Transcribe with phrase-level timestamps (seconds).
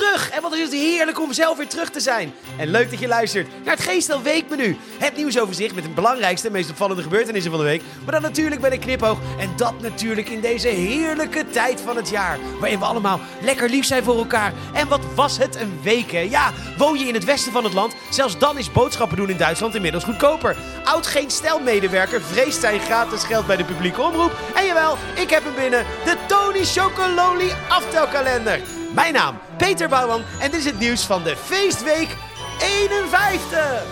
[0.00, 0.30] terug.
[0.30, 2.32] En wat is het heerlijk om zelf weer terug te zijn.
[2.56, 4.76] En leuk dat je luistert naar het Geestel Weekmenu.
[4.98, 7.82] Het nieuwsoverzicht met de belangrijkste en meest opvallende gebeurtenissen van de week.
[8.04, 9.18] Maar dan natuurlijk bij de knipoog.
[9.38, 12.38] En dat natuurlijk in deze heerlijke tijd van het jaar.
[12.60, 14.52] Waarin we allemaal lekker lief zijn voor elkaar.
[14.72, 16.20] En wat was het een week, hè?
[16.20, 17.94] Ja, woon je in het westen van het land?
[18.10, 20.56] Zelfs dan is boodschappen doen in Duitsland inmiddels goedkoper.
[20.84, 24.32] Oud geen stelmedewerker vreest zijn gratis geld bij de publieke omroep.
[24.54, 25.84] En jawel, ik heb hem binnen.
[26.04, 28.79] De Tony Chocololi aftelkalender.
[28.94, 30.22] Mijn naam, Peter Bouwman.
[30.40, 32.16] En dit is het nieuws van de feestweek
[32.60, 33.82] 51.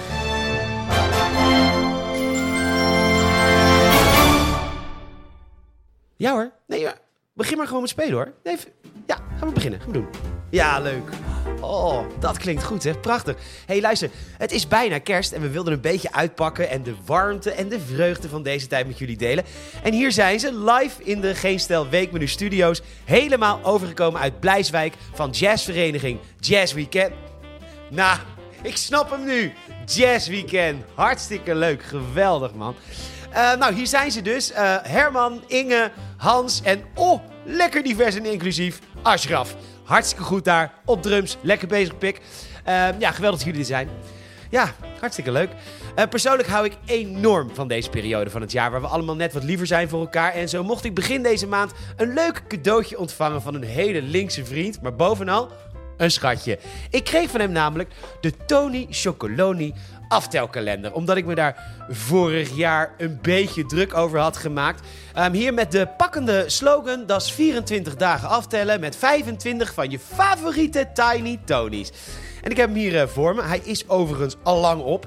[6.17, 6.51] Ja hoor.
[6.67, 6.89] Nee,
[7.33, 8.33] begin maar gewoon met spelen hoor.
[8.45, 8.57] Nee,
[9.07, 9.81] ja, gaan we beginnen.
[9.81, 10.38] Gaan we doen.
[10.51, 11.11] Ja, leuk.
[11.61, 12.95] Oh, dat klinkt goed hè.
[12.95, 13.37] Prachtig.
[13.67, 14.11] hey, luister.
[14.39, 16.71] Het is bijna kerst en we wilden een beetje uitpakken...
[16.71, 19.45] en de warmte en de vreugde van deze tijd met jullie delen.
[19.83, 22.83] En hier zijn ze, live in de Geen Stel Weekmenu Studio's...
[23.05, 27.13] helemaal overgekomen uit Blijswijk van jazzvereniging Jazz Weekend.
[27.91, 28.19] Nou,
[28.63, 29.53] ik snap hem nu.
[29.87, 30.85] Jazz Weekend.
[30.95, 31.83] Hartstikke leuk.
[31.83, 32.75] Geweldig, man.
[33.31, 34.53] Eh, nou, hier zijn ze dus.
[34.53, 36.85] Eh, Herman, Inge, Hans en...
[36.95, 38.79] Oh, lekker divers en inclusief.
[39.03, 39.57] Ashraf.
[39.89, 40.73] Hartstikke goed daar.
[40.85, 41.37] Op drums.
[41.41, 42.21] Lekker bezig, pik.
[42.65, 43.89] Eh, ja, geweldig dat jullie er zijn.
[44.51, 45.51] Ja, hartstikke leuk.
[45.95, 48.71] Eh, persoonlijk hou ik enorm van deze periode van het jaar...
[48.71, 50.33] waar we allemaal net wat liever zijn voor elkaar.
[50.33, 53.43] En zo mocht ik begin deze maand een leuk cadeautje ontvangen...
[53.43, 54.83] van een hele linkse vriend.
[54.83, 55.51] Maar bovenal
[55.97, 56.59] een schatje.
[56.91, 59.75] Ik kreeg van hem namelijk de Tony Chocoloni
[60.09, 60.93] aftelkalender.
[60.93, 64.87] Omdat ik me daar vorig jaar een beetje druk over had gemaakt.
[65.15, 69.99] Ehm, hier met de pakkende slogan: dat is 24 dagen aftellen met 25 van je
[69.99, 71.93] favoriete Tiny Tony's.
[72.43, 73.43] En ik heb hem hier eh, voor me.
[73.43, 75.07] Hij is overigens al lang op.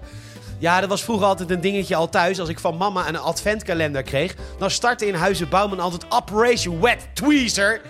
[0.62, 2.40] Ja, dat was vroeger altijd een dingetje al thuis.
[2.40, 7.08] Als ik van mama een adventkalender kreeg, dan startte in Huizen Bouwman altijd Operation Wet
[7.14, 7.82] Tweezer.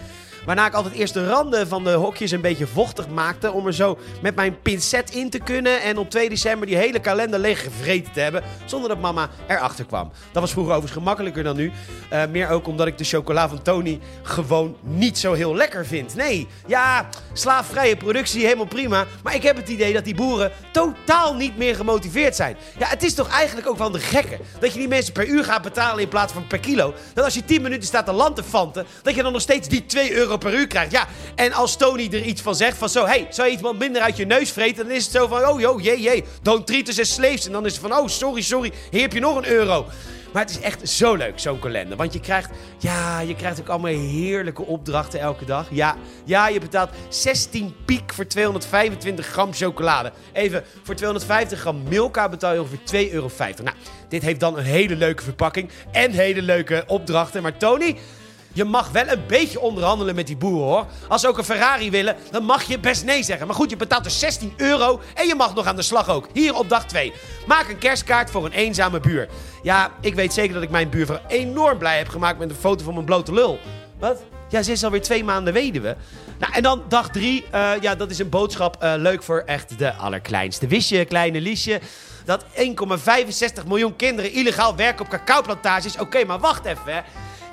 [0.46, 3.52] Waarna ik altijd eerst de randen van de hokjes een beetje vochtig maakte.
[3.52, 5.82] Om er zo met mijn pincet in te kunnen.
[5.82, 8.44] En op 2 december die hele kalender leeg gevreten te hebben.
[8.66, 10.12] Zonder dat mama erachter kwam.
[10.32, 11.72] Dat was vroeger overigens gemakkelijker dan nu.
[12.10, 16.16] Eh, meer ook omdat ik de chocola van Tony gewoon niet zo heel lekker vind.
[16.16, 19.06] Nee, ja, slaafvrije productie, helemaal prima.
[19.24, 22.58] Maar ik heb het idee dat die boeren totaal niet meer gemotiveerd zijn.
[22.80, 24.40] Ja, het is toch eigenlijk ook wel de gekke.
[24.60, 26.94] Dat je die mensen per uur gaat betalen in plaats van per kilo.
[27.14, 29.68] Dat als je 10 minuten staat te land te fanten, dat je dan nog steeds
[29.68, 30.92] die 2 euro per uur krijgt.
[30.92, 34.02] Ja, en als Tony er iets van zegt, van zo, hey, zou je wat minder
[34.02, 34.88] uit je neus vreten?
[34.88, 37.46] Dan is het zo van, oh, joh, jee, jee, don't treat us as slaves.
[37.46, 39.86] En dan is het van, oh, sorry, sorry, hier heb je nog een euro.
[40.32, 41.98] Maar het is echt zo leuk, zo'n kalender.
[41.98, 45.68] Want je krijgt, ja, je krijgt ook allemaal heerlijke opdrachten elke dag.
[45.72, 50.12] Ja, ja, je betaalt 16 piek voor 225 gram chocolade.
[50.34, 53.30] Even, voor 250 gram Milka betaal je ongeveer 2,50 euro.
[53.38, 53.76] Nou,
[54.10, 57.42] dit heeft dan een hele leuke verpakking en hele leuke opdrachten.
[57.42, 57.98] Maar Tony,
[58.54, 60.86] je mag wel een beetje onderhandelen met die boeren hoor.
[61.08, 63.48] Als ze ook een Ferrari willen, dan mag je best nee zeggen.
[63.48, 66.28] Maar goed, je betaalt dus 16 euro en je mag nog aan de slag ook.
[66.34, 67.14] Hier op dag 2.
[67.48, 69.28] Maak een kerstkaart voor een eenzame buur.
[69.64, 72.84] Ja, ik weet zeker dat ik mijn buurvrouw enorm blij heb gemaakt met een foto
[72.84, 73.60] van mijn blote lul.
[74.00, 74.24] Wat?
[74.50, 75.96] Ja, ze is alweer twee maanden weduwe.
[76.40, 77.46] Nou, en dan dag drie.
[77.52, 80.68] eh, ja, dat is een boodschap eh, leuk voor echt de allerkleinste.
[80.68, 81.80] Wist je, kleine Liesje,
[82.26, 85.98] dat 1,65 miljoen kinderen illegaal werken op cacaoplantages?
[85.98, 87.02] Oké, maar wacht even, hè.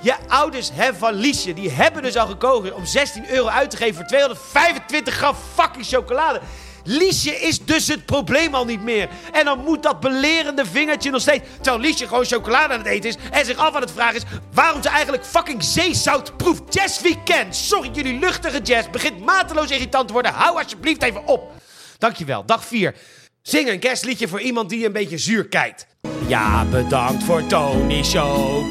[0.00, 3.94] Je ouders van Liesje, die hebben dus al gekozen om 16 euro uit te geven
[3.94, 6.40] voor 225 gram fucking chocolade.
[6.84, 9.08] Liesje is dus het probleem al niet meer.
[9.32, 11.44] En dan moet dat belerende vingertje nog steeds...
[11.56, 13.16] terwijl Liesje gewoon chocolade aan het eten is...
[13.30, 14.22] en zich af aan het vragen is...
[14.52, 16.74] waarom ze eigenlijk fucking zeezout proeft.
[16.74, 17.56] Jazz Weekend.
[17.56, 20.32] Sorry, jullie luchtige jazz begint mateloos irritant te worden.
[20.32, 21.52] Hou alsjeblieft even op.
[21.98, 22.44] Dankjewel.
[22.44, 22.94] Dag 4.
[23.42, 25.86] Zing een kerstliedje voor iemand die een beetje zuur kijkt.
[26.28, 28.62] Ja, bedankt voor Tony Chocololi.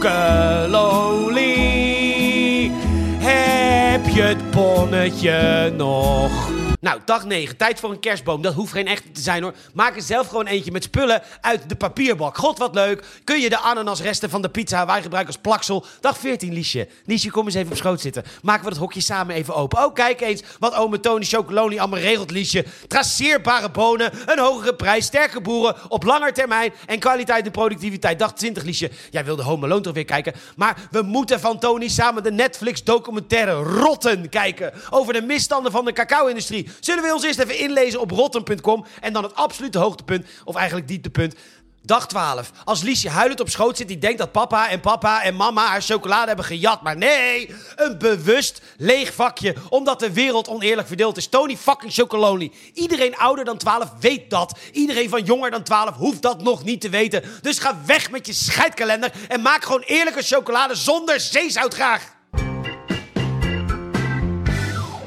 [3.17, 6.46] Heb je het bonnetje nog?
[6.79, 7.57] Nou, dag 9.
[7.57, 8.41] Tijd voor een kerstboom.
[8.41, 9.53] Dat hoeft geen echte te zijn hoor.
[9.73, 12.37] Maak er zelf gewoon eentje met spullen uit de papierbak.
[12.37, 13.03] God, wat leuk.
[13.23, 15.85] Kun je de ananasresten van de pizza wij gebruiken als plaksel?
[15.99, 16.87] Dag 14, Liesje.
[17.05, 18.23] Liesje, kom eens even op schoot zitten.
[18.41, 19.85] Maken we dat hokje samen even open.
[19.85, 22.65] Oh, kijk eens wat ome Tony Chocoloni allemaal regelt, Liesje.
[22.87, 28.19] Traceerbare bonen, een hogere prijs, sterke boeren op langer termijn en kwaliteit en productiviteit.
[28.19, 28.91] Dag 20, Liesje.
[29.09, 30.33] Jij wilde Home Alone toch weer kijken?
[30.55, 34.73] Maar we moeten van Tony samen de Netflix-documentaire Rotten kijken.
[34.89, 36.66] Over de misstanden van de cacao-industrie.
[36.79, 40.87] Zullen we ons eerst even inlezen op rotten.com en dan het absolute hoogtepunt, of eigenlijk
[40.87, 41.35] dieptepunt.
[41.87, 42.51] Dag 12.
[42.63, 45.81] Als Liesje huilend op schoot zit, die denkt dat papa en papa en mama haar
[45.81, 46.81] chocolade hebben gejat.
[46.81, 51.27] Maar nee, een bewust leeg vakje, omdat de wereld oneerlijk verdeeld is.
[51.27, 52.51] Tony fucking Chocoloni.
[52.73, 54.57] Iedereen ouder dan 12 weet dat.
[54.71, 57.23] Iedereen van jonger dan 12 hoeft dat nog niet te weten.
[57.41, 62.16] Dus ga weg met je scheidkalender en maak gewoon eerlijke chocolade zonder zeezout graag.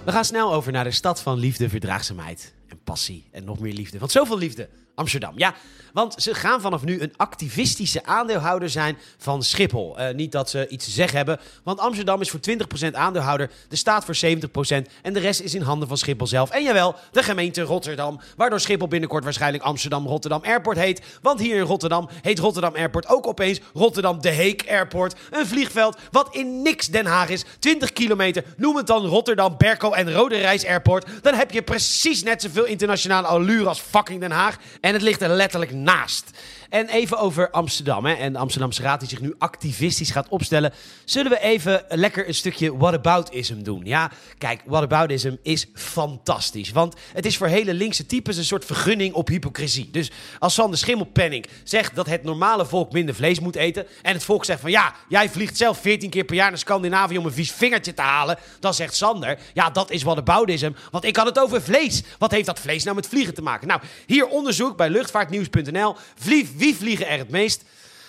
[0.05, 3.73] We gaan snel over naar de stad van liefde, verdraagzaamheid en passie en nog meer
[3.73, 3.99] liefde.
[3.99, 4.69] Want zoveel liefde.
[5.01, 5.33] Amsterdam.
[5.37, 5.55] Ja,
[5.93, 10.01] want ze gaan vanaf nu een activistische aandeelhouder zijn van Schiphol.
[10.01, 12.41] Uh, niet dat ze iets te zeggen hebben, want Amsterdam is voor
[12.89, 14.19] 20% aandeelhouder, de staat voor 70%
[15.03, 16.51] en de rest is in handen van Schiphol zelf.
[16.51, 21.03] En jawel, de gemeente Rotterdam, waardoor Schiphol binnenkort waarschijnlijk Amsterdam-Rotterdam Airport heet.
[21.23, 25.15] Want hier in Rotterdam heet Rotterdam Airport ook opeens Rotterdam De Heek Airport.
[25.31, 28.45] Een vliegveld wat in niks Den Haag is, 20 kilometer.
[28.57, 31.07] Noem het dan Rotterdam, Berko en Rode Reis Airport.
[31.23, 34.59] Dan heb je precies net zoveel internationale allure als fucking Den Haag.
[34.95, 36.31] Het ligt er letterlijk naast.
[36.71, 40.73] En even over Amsterdam hè, en de Amsterdamse Raad die zich nu activistisch gaat opstellen.
[41.05, 43.81] Zullen we even lekker een stukje whataboutism doen?
[43.85, 46.71] Ja, kijk, whataboutism is fantastisch.
[46.71, 49.91] Want het is voor hele linkse types een soort vergunning op hypocrisie.
[49.91, 53.87] Dus als Sander Schimmelpenning zegt dat het normale volk minder vlees moet eten...
[54.03, 57.19] en het volk zegt van ja, jij vliegt zelf 14 keer per jaar naar Scandinavië
[57.19, 58.39] om een vies vingertje te halen...
[58.61, 62.03] dan zegt Sander, ja, dat is whataboutism, want ik had het over vlees.
[62.19, 63.69] Wat heeft dat vlees nou met vliegen te maken?
[63.69, 65.97] Nou, hier onderzoek bij luchtvaartnieuws.nl.
[66.57, 67.65] Wie vliegen er het meest?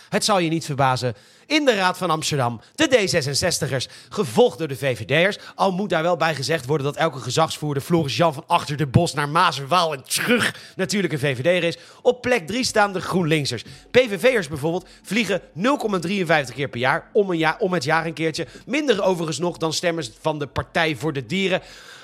[0.10, 1.16] Het zal je niet verbazen.
[1.46, 5.38] In de Raad van Amsterdam, de D66'ers, gevolgd door de VVD'ers.
[5.56, 8.88] Al moet daar wel bij gezegd worden dat elke gezagsvoerder Floris Jan van Achter de
[8.88, 11.78] Bos naar Mazenwaal en terug natuurlijk een VVD'er is.
[12.02, 13.64] Op plek 3 staan de GroenLinksers.
[13.92, 18.48] PVV'ers bijvoorbeeld vliegen 0,53 keer per jaar om, een jaar, om het jaar een keertje.
[18.66, 21.62] Minder overigens nog dan stemmers van de Partij voor de Dieren.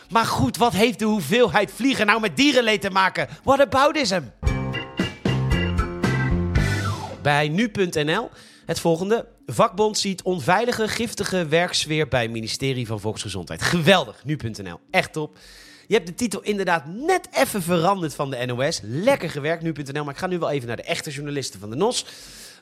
[0.10, 3.28] Maar goed, wat heeft de hoeveelheid vliegen nou met dierenleed te maken?
[3.44, 4.57] What about hem?
[7.22, 8.30] Bij nu.nl
[8.66, 9.28] het volgende.
[9.46, 13.62] Vakbond ziet onveilige, giftige werksfeer bij ministerie van Volksgezondheid.
[13.62, 14.80] Geweldig, nu.nl.
[14.92, 15.38] Echt top.
[15.88, 18.80] Je hebt de titel inderdaad net even veranderd van de NOS.
[18.84, 20.04] Lekker gewerkt, nu.nl.
[20.04, 22.06] Maar ik ga nu wel even naar de echte journalisten van de NOS.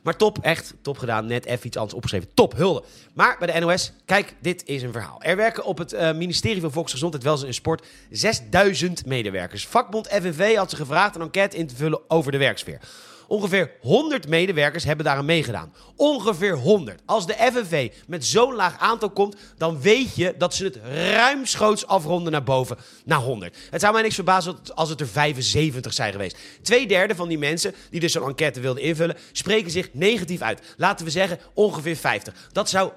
[0.04, 1.26] Maar top, echt top gedaan.
[1.26, 2.30] Net even iets anders opgeschreven.
[2.34, 2.84] Top, hulde.
[3.14, 5.22] Maar bij de NOS, kijk, dit is een verhaal.
[5.22, 9.68] Er werken op het uh, ministerie van Volksgezondheid, Welzijn en Sport 6000 medewerkers.
[9.68, 12.80] Vakbond FNV had ze gevraagd een enquête in te vullen over de werksfeer.
[13.28, 15.74] Ongeveer 100 medewerkers hebben daaraan meegedaan.
[15.96, 17.02] Ongeveer 100.
[17.06, 20.80] Als de FNV met zo'n laag aantal komt, dan weet je dat ze het
[21.14, 23.58] ruimschoots afronden naar boven, naar 100.
[23.70, 26.38] Het zou mij niks verbazen als het er 75 zijn geweest.
[26.62, 30.62] Tweederde van die mensen die dus zo'n enquête wilden invullen, spreken zich negatief uit.
[30.78, 32.34] Laten we zeggen ongeveer 50.
[32.52, 32.92] Dat zou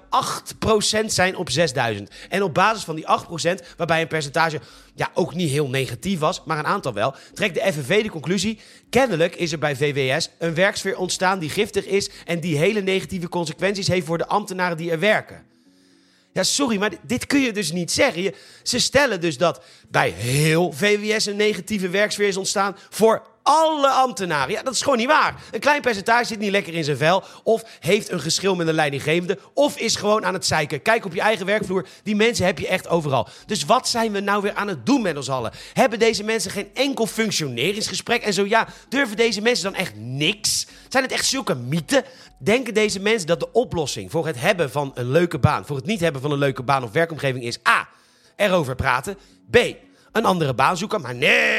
[1.03, 2.11] 8% zijn op 6000.
[2.29, 4.59] En op basis van die 8%, waarbij een percentage
[4.99, 8.59] ja, ook niet heel negatief was, maar een aantal wel, trekt de FNV de conclusie:
[8.89, 13.29] kennelijk is er bij VWS een werksfeer ontstaan die giftig is en die hele negatieve
[13.29, 15.45] consequenties heeft voor de ambtenaren die er werken.
[16.33, 18.33] Ja, sorry, maar dit kun je dus niet zeggen.
[18.63, 24.51] ze stellen dus dat bij heel VWS een negatieve werksfeer is ontstaan voor alle ambtenaren.
[24.51, 25.35] Ja, dat is gewoon niet waar.
[25.51, 27.23] Een klein percentage zit niet lekker in zijn vel.
[27.43, 29.39] Of heeft een geschil met een leidinggevende.
[29.53, 30.81] Of is gewoon aan het zeiken.
[30.81, 31.87] Kijk op je eigen werkvloer.
[32.03, 33.27] Die mensen heb je echt overal.
[33.45, 35.51] Dus wat zijn we nou weer aan het doen met ons allen?
[35.73, 38.21] Hebben deze mensen geen enkel functioneringsgesprek?
[38.21, 40.67] En zo ja, durven deze mensen dan echt niks?
[40.89, 42.03] Zijn het echt zulke mythen?
[42.39, 45.85] Denken deze mensen dat de oplossing voor het hebben van een leuke baan, voor het
[45.85, 47.87] niet hebben van een leuke baan of werkomgeving is A.
[48.35, 49.17] Erover praten.
[49.51, 49.57] B
[50.11, 51.01] een andere baan zoeken.
[51.01, 51.58] Maar nee,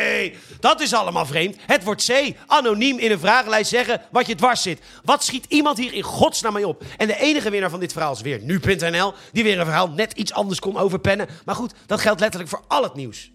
[0.60, 1.56] dat is allemaal vreemd.
[1.66, 2.34] Het wordt C.
[2.46, 4.80] Anoniem in een vragenlijst zeggen wat je dwars zit.
[5.04, 6.82] Wat schiet iemand hier in godsnaam mee op?
[6.96, 9.12] En de enige winnaar van dit verhaal is weer nu.nl.
[9.32, 11.28] Die weer een verhaal net iets anders kon overpennen.
[11.44, 13.30] Maar goed, dat geldt letterlijk voor al het nieuws.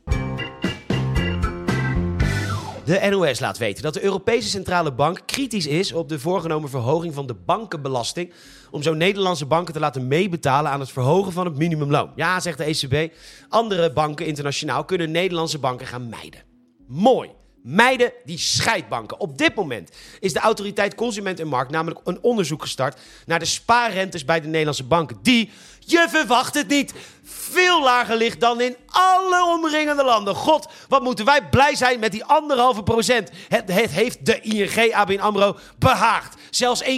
[2.85, 7.13] De NOS laat weten dat de Europese Centrale Bank kritisch is op de voorgenomen verhoging
[7.13, 8.33] van de bankenbelasting.
[8.71, 12.11] Om zo Nederlandse banken te laten meebetalen aan het verhogen van het minimumloon.
[12.15, 13.13] Ja, zegt de ECB.
[13.49, 16.54] Andere banken internationaal kunnen Nederlandse banken gaan mijden.
[16.87, 17.29] Mooi.
[17.61, 19.19] Mijden die scheidbanken.
[19.19, 23.45] Op dit moment is de autoriteit Consument en Markt namelijk een onderzoek gestart naar de
[23.45, 25.19] spaarrentes bij de Nederlandse banken.
[25.21, 25.49] Die,
[25.79, 26.93] je verwacht het niet,
[27.25, 30.35] veel lager ligt dan in alle omringende landen.
[30.35, 33.29] God, wat moeten wij blij zijn met die anderhalve procent.
[33.47, 36.35] Het, het heeft de ING ABN AMRO behaagd.
[36.49, 36.89] Zelfs 1,70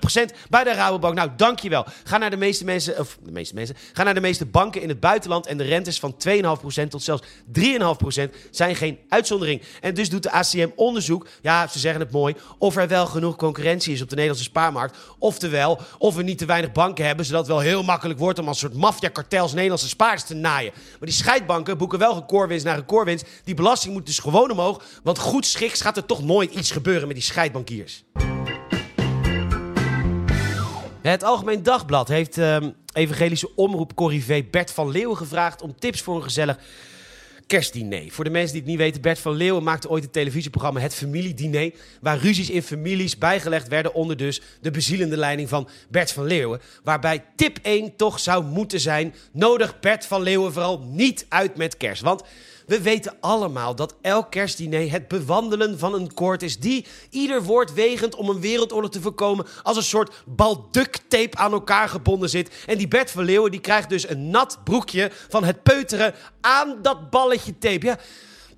[0.00, 1.14] procent bij de Rabobank.
[1.14, 1.86] Nou, dankjewel.
[2.04, 4.88] Ga naar de meeste mensen, of de meeste mensen, ga naar de meeste banken in
[4.88, 7.22] het buitenland en de rentes van 2,5 procent tot zelfs
[7.58, 9.62] 3,5 procent zijn geen uitzondering.
[9.80, 13.36] En dus doet de ACM onderzoek, ja, ze zeggen het mooi, of er wel genoeg
[13.36, 14.96] concurrentie is op de Nederlandse spaarmarkt.
[15.18, 18.48] Oftewel, of we niet te weinig banken hebben, zodat het wel heel makkelijk wordt om
[18.48, 18.74] als soort
[19.40, 20.72] maffia-kartels Nederlandse spaarders te naaien.
[20.74, 23.26] Maar die scheidbanken boeken wel recordwinst naar recordwinst.
[23.44, 24.82] Die belasting moet dus gewoon omhoog.
[25.02, 28.04] Want goed schiks gaat er toch nooit iets gebeuren met die scheidbankiers.
[31.02, 32.56] Het Algemeen Dagblad heeft uh,
[32.92, 36.58] evangelische omroep Corrivé Bert van Leeuwen gevraagd om tips voor een gezellig
[37.50, 38.10] kerstdiner.
[38.10, 40.94] Voor de mensen die het niet weten, Bert van Leeuwen maakte ooit het televisieprogramma Het
[40.94, 46.24] Familiediner, waar ruzies in families bijgelegd werden onder dus de bezielende leiding van Bert van
[46.24, 46.60] Leeuwen.
[46.82, 51.76] Waarbij tip 1 toch zou moeten zijn, nodig Bert van Leeuwen vooral niet uit met
[51.76, 52.02] kerst.
[52.02, 52.22] Want
[52.70, 57.74] we weten allemaal dat elk kerstdiner het bewandelen van een koord is die ieder woord
[57.74, 62.50] wegend om een wereldoorlog te voorkomen als een soort bal tape aan elkaar gebonden zit.
[62.66, 66.78] En die Bert van Leeuwen die krijgt dus een nat broekje van het peuteren aan
[66.82, 67.86] dat balletje tape.
[67.86, 67.98] Ja,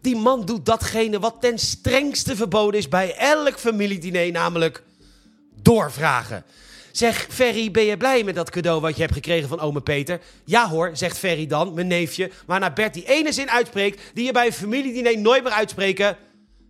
[0.01, 4.83] die man doet datgene wat ten strengste verboden is bij elk familiediner, namelijk
[5.63, 6.45] doorvragen.
[6.93, 10.21] Zeg, Ferry, ben je blij met dat cadeau wat je hebt gekregen van ome Peter?
[10.45, 12.31] Ja hoor, zegt Ferry dan, mijn neefje.
[12.47, 16.17] Maar na Bert die ene zin uitspreekt die je bij een familiediner nooit meer uitspreken...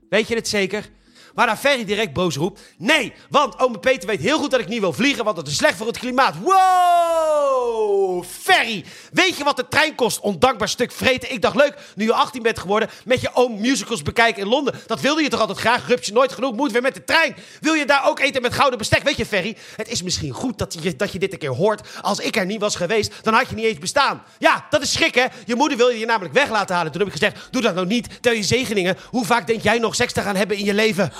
[0.08, 0.90] Weet je het zeker?
[1.34, 4.80] Waarna Ferry direct boos roept: Nee, want ome Peter weet heel goed dat ik niet
[4.80, 6.34] wil vliegen, want dat is slecht voor het klimaat.
[6.42, 8.24] Wow!
[8.24, 10.20] Ferry, weet je wat de trein kost?
[10.20, 11.32] Ondankbaar stuk vreten.
[11.32, 14.74] Ik dacht leuk, nu je 18 bent geworden, met je oom musicals bekijken in Londen.
[14.86, 15.88] Dat wilde je toch altijd graag?
[15.88, 17.36] Rupsje nooit genoeg, moet weer met de trein.
[17.60, 19.02] Wil je daar ook eten met gouden bestek?
[19.02, 21.88] Weet je, Ferry, het is misschien goed dat je, dat je dit een keer hoort.
[22.00, 24.22] Als ik er niet was geweest, dan had je niet eens bestaan.
[24.38, 25.26] Ja, dat is schrik, hè?
[25.44, 26.92] Je moeder wil je je namelijk weg laten halen.
[26.92, 28.22] Toen heb ik gezegd: Doe dat nou niet.
[28.22, 28.96] Tel je zegeningen.
[29.10, 31.12] Hoe vaak denk jij nog seks te gaan hebben in je leven?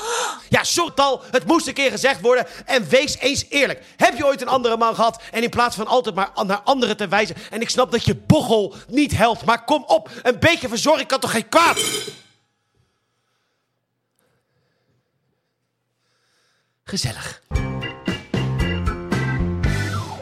[0.48, 2.46] Ja, Sortal, het moest een keer gezegd worden.
[2.66, 3.82] En wees eens eerlijk.
[3.96, 6.96] Heb je ooit een andere man gehad en in plaats van altijd maar naar anderen
[6.96, 7.36] te wijzen...
[7.50, 10.10] en ik snap dat je bochel niet helpt, maar kom op.
[10.22, 11.78] Een beetje verzorging kan toch geen kwaad?
[16.84, 17.42] Gezellig.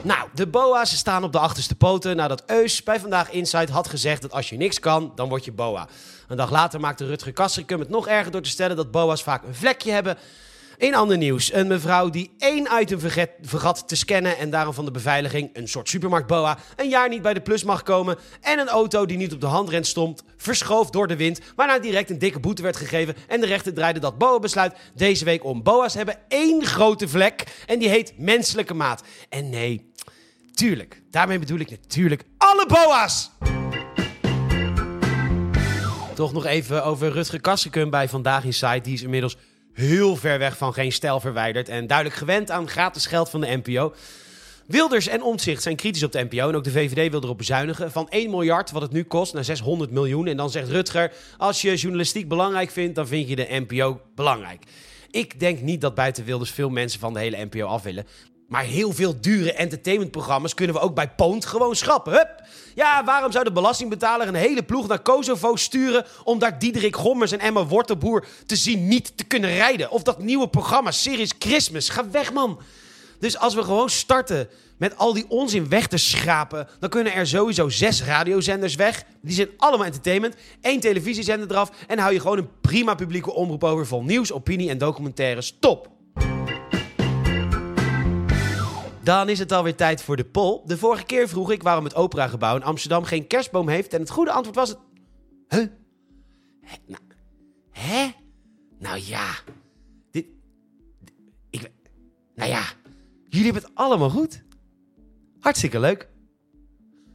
[0.03, 4.23] Nou, de boa's staan op de achterste poten nadat Eus bij Vandaag Insight had gezegd
[4.23, 5.89] dat als je niks kan, dan word je boa.
[6.29, 9.43] Een dag later maakte Rutger Kastrikum het nog erger door te stellen dat boa's vaak
[9.43, 10.19] een vlekje hebben.
[10.81, 14.85] In ander nieuws, een mevrouw die één item verget, vergat te scannen en daarom van
[14.85, 18.19] de beveiliging, een soort supermarktboa, een jaar niet bij de plus mag komen.
[18.41, 22.11] En een auto die niet op de handrent stond, verschoof door de wind, waarna direct
[22.11, 23.17] een dikke boete werd gegeven.
[23.29, 25.63] En de rechter draaide dat boa-besluit deze week om.
[25.63, 29.03] Boa's hebben één grote vlek en die heet menselijke maat.
[29.29, 29.90] En nee,
[30.61, 33.31] tuurlijk, daarmee bedoel ik natuurlijk alle boa's!
[36.15, 38.81] Toch nog even over Rutger Kastrikum bij Vandaag in Site.
[38.83, 39.37] Die is inmiddels
[39.73, 41.69] heel ver weg van geen stijl verwijderd.
[41.69, 43.95] En duidelijk gewend aan gratis geld van de NPO.
[44.67, 46.49] Wilders en Omtzigt zijn kritisch op de NPO.
[46.49, 47.93] En ook de VVD wil erop bezuinigen.
[47.93, 50.27] Van 1 miljard, wat het nu kost, naar 600 miljoen.
[50.27, 54.65] En dan zegt Rutger, als je journalistiek belangrijk vindt, dan vind je de NPO belangrijk.
[55.11, 58.07] Ik denk niet dat buiten Wilders veel mensen van de hele NPO af willen.
[58.51, 62.13] Maar heel veel dure entertainmentprogramma's kunnen we ook bij Poont gewoon schrappen.
[62.13, 62.43] Hup!
[62.75, 66.05] Ja, waarom zou de belastingbetaler een hele ploeg naar Kosovo sturen...
[66.25, 69.91] om daar Diederik Gommers en Emma Wortelboer te zien niet te kunnen rijden?
[69.91, 71.89] Of dat nieuwe programma Series Christmas.
[71.89, 72.61] Ga weg, man!
[73.19, 76.69] Dus als we gewoon starten met al die onzin weg te schrapen...
[76.81, 79.05] dan kunnen er sowieso zes radiozenders weg.
[79.23, 80.35] Die zijn allemaal entertainment.
[80.61, 81.71] Eén televisiezender eraf.
[81.87, 83.87] En hou je gewoon een prima publieke omroep over...
[83.87, 85.57] vol nieuws, opinie en documentaires.
[85.61, 86.00] Top!
[89.03, 90.61] Dan is het alweer tijd voor de poll.
[90.65, 93.93] De vorige keer vroeg ik waarom het operagebouw in Amsterdam geen kerstboom heeft.
[93.93, 94.79] En het goede antwoord was het...
[95.49, 95.67] Huh?
[96.61, 96.77] Hè?
[96.87, 97.03] Nou,
[97.71, 98.11] hè?
[98.79, 99.27] Nou ja.
[100.11, 100.27] Dit...
[101.51, 101.71] Ik...
[102.35, 102.63] Nou ja.
[103.29, 104.43] Jullie hebben het allemaal goed.
[105.41, 106.09] Hartstikke leuk.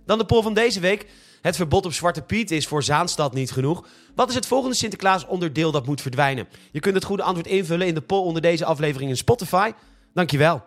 [0.05, 1.07] Dan de poll van deze week.
[1.41, 3.87] Het verbod op Zwarte Piet is voor Zaanstad niet genoeg.
[4.15, 6.47] Wat is het volgende Sinterklaas onderdeel dat moet verdwijnen?
[6.71, 9.71] Je kunt het goede antwoord invullen in de poll onder deze aflevering in Spotify.
[10.13, 10.63] Dankjewel.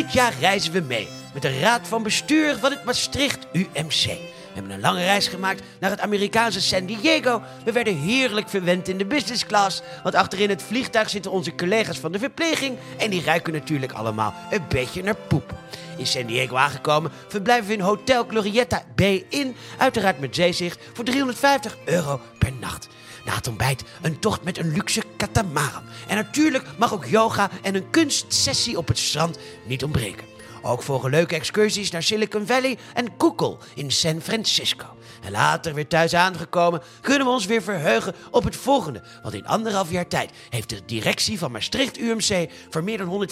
[0.00, 4.04] Dit jaar reizen we mee met de raad van bestuur van het Maastricht UMC.
[4.04, 7.42] We hebben een lange reis gemaakt naar het Amerikaanse San Diego.
[7.64, 9.82] We werden heerlijk verwend in de business class.
[10.02, 12.76] Want achterin het vliegtuig zitten onze collega's van de verpleging.
[12.98, 15.54] En die ruiken natuurlijk allemaal een beetje naar poep.
[15.96, 19.56] In San Diego aangekomen verblijven we in Hotel Glorietta B in.
[19.78, 22.88] Uiteraard met zeezicht voor 350 euro per nacht.
[23.24, 25.82] Na het ontbijt een tocht met een luxe katamaran.
[26.08, 30.29] En natuurlijk mag ook yoga en een kunstsessie op het strand niet ontbreken.
[30.62, 34.86] Ook volgen leuke excursies naar Silicon Valley en Google in San Francisco.
[35.22, 39.02] En later weer thuis aangekomen, kunnen we ons weer verheugen op het volgende.
[39.22, 43.28] Want in anderhalf jaar tijd heeft de directie van Maastricht UMC voor meer dan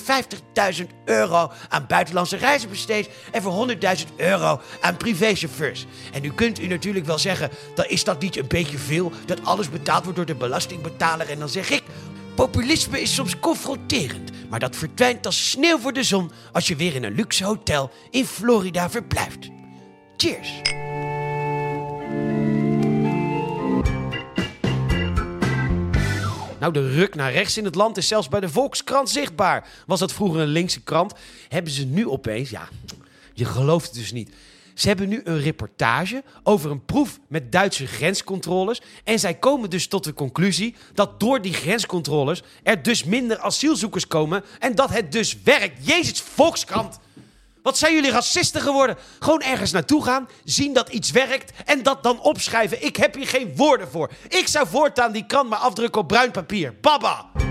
[0.78, 3.76] 150.000 euro aan buitenlandse reizen besteed en voor 100.000
[4.16, 5.87] euro aan privéchauffeurs.
[6.12, 9.44] En nu kunt u natuurlijk wel zeggen, dan is dat niet een beetje veel dat
[9.44, 11.30] alles betaald wordt door de belastingbetaler.
[11.30, 11.82] En dan zeg ik,
[12.38, 16.95] Populisme is soms confronterend, maar dat verdwijnt als sneeuw voor de zon als je weer
[16.95, 19.49] in een luxe hotel in Florida verblijft.
[20.16, 20.61] Cheers!
[26.61, 29.68] Nou, de ruk naar rechts in het land is zelfs bij de Volkskrant zichtbaar.
[29.87, 31.14] Was dat vroeger een linkse krant?
[31.49, 32.68] Hebben ze nu opeens, ja,
[33.33, 34.30] je gelooft het dus niet.
[34.78, 38.82] Ze hebben nu een reportage over een proef met Duitse grenscontroles.
[39.04, 44.06] En zij komen dus tot de conclusie dat door die grenscontroles er dus minder asielzoekers
[44.06, 44.44] komen.
[44.58, 45.87] En dat het dus werkt.
[45.87, 46.99] Jezus, Volkskrant!
[47.62, 48.97] Wat zijn jullie racisten geworden?
[49.18, 52.85] Gewoon ergens naartoe gaan, zien dat iets werkt en dat dan opschrijven.
[52.85, 54.11] Ik heb hier geen woorden voor.
[54.28, 56.75] Ik zou voortaan die krant maar afdrukken op bruin papier.
[56.80, 57.48] Baba!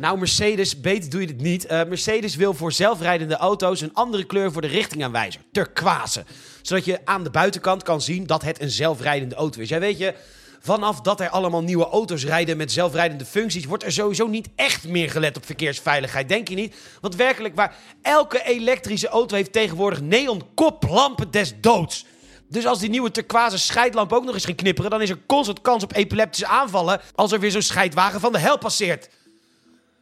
[0.00, 1.64] Nou, Mercedes, beter doe je het niet.
[1.64, 5.40] Uh, Mercedes wil voor zelfrijdende auto's een andere kleur voor de richtingaanwijzer.
[5.52, 6.24] Turquoise.
[6.62, 9.68] Zodat je aan de buitenkant kan zien dat het een zelfrijdende auto is.
[9.68, 10.14] Jij weet je,
[10.60, 14.88] vanaf dat er allemaal nieuwe auto's rijden met zelfrijdende functies, wordt er sowieso niet echt
[14.88, 16.28] meer gelet op verkeersveiligheid.
[16.28, 16.74] Denk je niet?
[17.00, 22.04] Want werkelijk waar, elke elektrische auto heeft tegenwoordig neonkoplampen des doods.
[22.48, 25.60] Dus als die nieuwe turquoise scheidlamp ook nog eens ging knipperen, dan is er constant
[25.60, 29.08] kans op epileptische aanvallen als er weer zo'n scheidwagen van de hel passeert.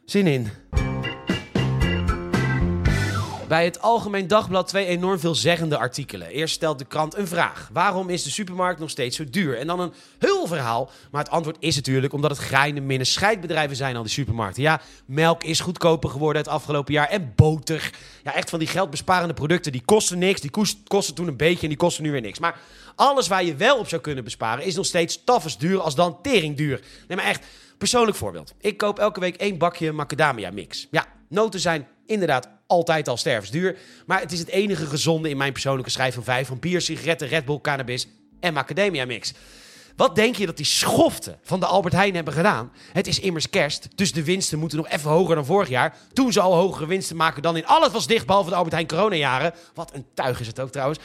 [0.09, 0.49] Zin in.
[3.47, 6.27] Bij het Algemeen Dagblad twee enorm veelzeggende artikelen.
[6.27, 7.69] Eerst stelt de krant een vraag.
[7.73, 9.57] Waarom is de supermarkt nog steeds zo duur?
[9.57, 10.89] En dan een heel verhaal.
[11.11, 14.63] Maar het antwoord is natuurlijk omdat het greinen minnen scheidbedrijven zijn al die supermarkten.
[14.63, 17.09] Ja, melk is goedkoper geworden het afgelopen jaar.
[17.09, 17.91] En boter.
[18.23, 19.71] Ja, echt van die geldbesparende producten.
[19.71, 20.41] Die kosten niks.
[20.41, 20.51] Die
[20.87, 22.39] kosten toen een beetje en die kosten nu weer niks.
[22.39, 22.59] Maar
[22.95, 26.21] alles waar je wel op zou kunnen besparen is nog steeds tafels duur als dan
[26.21, 26.81] tering duur.
[27.07, 27.45] Nee, maar echt...
[27.77, 28.53] Persoonlijk voorbeeld.
[28.59, 30.87] Ik koop elke week één bakje macadamia mix.
[30.91, 33.77] Ja, noten zijn inderdaad altijd al stervensduur.
[34.05, 36.47] Maar het is het enige gezonde in mijn persoonlijke schijf van vijf.
[36.47, 38.07] Van bier, sigaretten, Red Bull, cannabis
[38.39, 39.33] en macadamia mix.
[39.95, 42.71] Wat denk je dat die schoften van de Albert Heijn hebben gedaan?
[42.93, 45.97] Het is immers kerst, dus de winsten moeten nog even hoger dan vorig jaar.
[46.13, 48.87] Toen ze al hogere winsten maken dan in alles was dicht, behalve de Albert Heijn
[48.87, 49.53] coronajaren.
[49.73, 50.99] Wat een tuig is het ook trouwens.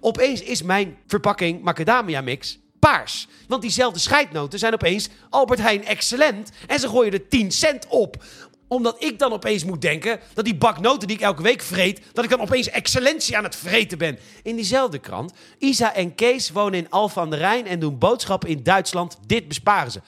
[0.00, 2.58] Opeens is mijn verpakking macadamia mix
[2.90, 3.28] paars.
[3.48, 6.50] Want diezelfde scheidnoten zijn opeens Albert Heijn excellent.
[6.66, 8.24] En ze gooien er 10 cent op
[8.68, 12.00] omdat ik dan opeens moet denken dat die bak noten die ik elke week vreet,
[12.12, 14.18] dat ik dan opeens excellentie aan het vreten ben.
[14.42, 18.48] In diezelfde krant, Isa en Kees wonen in Alphen aan de Rijn en doen boodschappen
[18.48, 19.18] in Duitsland.
[19.26, 20.00] Dit besparen ze.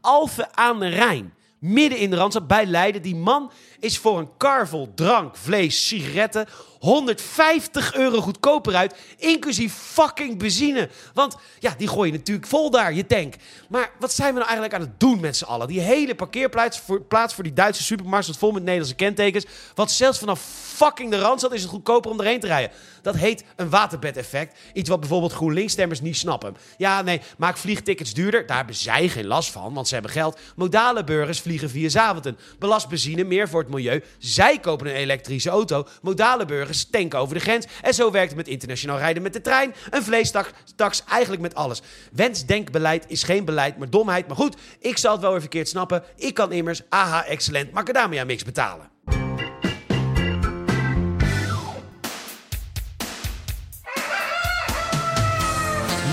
[0.00, 3.02] Alphen aan de Rijn, midden in de Randstad, bij Leiden.
[3.02, 6.46] Die man is voor een karvel drank, vlees, sigaretten
[6.78, 10.88] 150 euro goedkoper uit, inclusief fucking benzine.
[11.14, 13.34] Want ja, die gooi je natuurlijk vol daar, je tank.
[13.68, 15.68] Maar wat zijn we nou eigenlijk aan het doen met z'n allen?
[15.68, 19.44] Die hele parkeerplaats voor, plaats voor die Duitse supermarkt vol met Nederlandse kentekens.
[19.74, 20.40] Want zelfs vanaf
[20.74, 22.70] fucking de Randstad is het goedkoper om erheen te rijden.
[23.02, 24.58] Dat heet een waterbedeffect.
[24.72, 26.56] Iets wat bijvoorbeeld GroenLinks-stemmers niet snappen.
[26.76, 28.46] Ja, nee, maak vliegtickets duurder.
[28.46, 30.38] Daar hebben zij geen last van, want ze hebben geld.
[30.56, 32.36] Modale burgers vliegen via Zaventem.
[32.58, 34.02] Belast benzine meer voor het milieu.
[34.18, 35.86] Zij kopen een elektrische auto.
[36.02, 37.66] Modale burgers tanken over de grens.
[37.82, 39.74] En zo werkt het met internationaal rijden met de trein.
[39.90, 41.82] Een vleestaks, eigenlijk met alles.
[42.12, 44.26] Wensdenkbeleid is geen beleid, maar domheid.
[44.26, 46.02] Maar goed, ik zal het wel weer verkeerd snappen.
[46.16, 48.90] Ik kan immers AH Excellent Macadamia Mix betalen.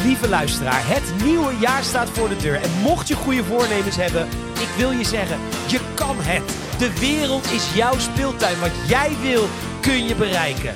[0.04, 2.62] Lieve luisteraar, het nieuwe jaar staat voor de deur.
[2.62, 4.28] En mocht je goede voornemens hebben,
[4.60, 6.44] ik wil je zeggen, je kan het.
[6.80, 8.60] De wereld is jouw speeltuin.
[8.60, 9.48] Wat jij wil,
[9.84, 10.76] kun je bereiken.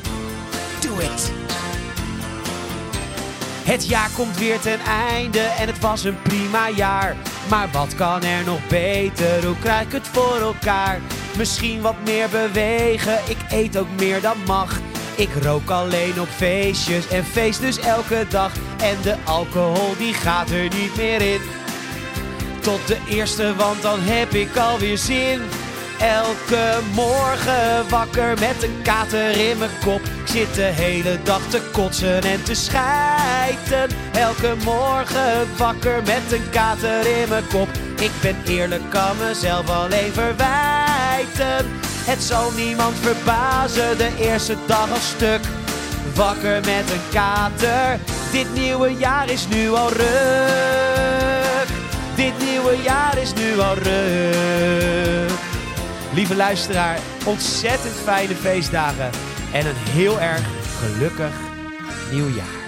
[0.81, 1.31] Do it!
[3.63, 7.15] Het jaar komt weer ten einde en het was een prima jaar.
[7.49, 9.45] Maar wat kan er nog beter?
[9.45, 10.99] Hoe krijg ik het voor elkaar?
[11.37, 14.79] Misschien wat meer bewegen, ik eet ook meer dan mag.
[15.15, 18.51] Ik rook alleen op feestjes en feest dus elke dag.
[18.81, 21.41] En de alcohol die gaat er niet meer in.
[22.59, 25.41] Tot de eerste, want dan heb ik alweer zin.
[25.99, 30.01] Elke morgen wakker met een kater in mijn kop.
[30.01, 33.89] Ik zit de hele dag te kotsen en te schijten.
[34.13, 37.67] Elke morgen wakker met een kater in mijn kop.
[37.99, 41.65] Ik ben eerlijk, kan mezelf alleen verwijten.
[42.05, 45.41] Het zal niemand verbazen, de eerste dag al stuk.
[46.15, 47.99] Wakker met een kater,
[48.31, 51.67] dit nieuwe jaar is nu al ruk.
[52.15, 55.26] Dit nieuwe jaar is nu al ruk.
[56.17, 59.09] Lieve luisteraar, ontzettend fijne feestdagen
[59.53, 60.47] en een heel erg
[60.79, 61.33] gelukkig
[62.11, 62.66] nieuwjaar.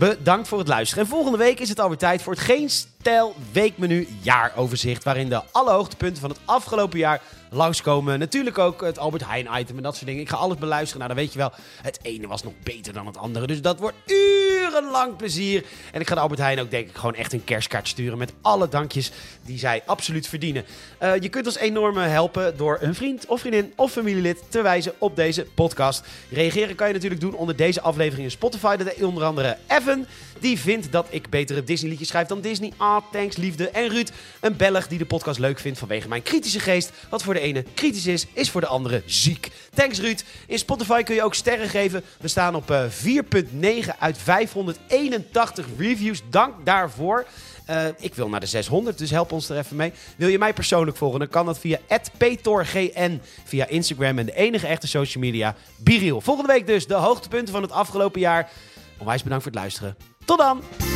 [0.00, 1.04] Bedankt voor het luisteren.
[1.04, 5.04] En volgende week is het alweer tijd voor het Geen Stijl Weekmenu jaaroverzicht.
[5.04, 8.18] Waarin de alle hoogtepunten van het afgelopen jaar langskomen.
[8.18, 10.22] Natuurlijk ook het Albert Heijn item en dat soort dingen.
[10.22, 10.98] Ik ga alles beluisteren.
[10.98, 13.46] Nou, dan weet je wel, het ene was nog beter dan het andere.
[13.46, 15.64] Dus dat wordt uren urenlang plezier.
[15.92, 18.32] En ik ga de Albert Heijn ook denk ik gewoon echt een kerstkaart sturen met
[18.40, 19.10] alle dankjes
[19.44, 20.64] die zij absoluut verdienen.
[21.02, 24.92] Uh, je kunt ons enorm helpen door een vriend of vriendin of familielid te wijzen
[24.98, 26.04] op deze podcast.
[26.30, 28.76] Reageren kan je natuurlijk doen onder deze aflevering in Spotify.
[28.76, 30.06] Dat onder andere Evan,
[30.40, 32.72] die vindt dat ik betere Disney liedjes schrijf dan Disney.
[32.76, 33.68] Ah, thanks liefde.
[33.68, 36.92] En Ruud, een Belg die de podcast leuk vindt vanwege mijn kritische geest.
[37.08, 39.50] Wat voor de ene kritisch is, is voor de andere ziek.
[39.74, 40.24] Thanks Ruud.
[40.46, 42.02] In Spotify kun je ook sterren geven.
[42.20, 44.18] We staan op uh, 4.9 uit
[44.50, 46.22] 581 reviews.
[46.30, 47.26] Dank daarvoor.
[47.70, 49.92] Uh, ik wil naar de 600, dus help ons er even mee.
[50.16, 51.78] Wil je mij persoonlijk volgen, dan kan dat via
[52.16, 56.20] @petorgn via Instagram en de enige echte social media, Biriel.
[56.20, 58.50] Volgende week dus de hoogtepunten van het afgelopen jaar.
[58.98, 59.96] Onwijs bedankt voor het luisteren.
[60.24, 60.89] Tot dan!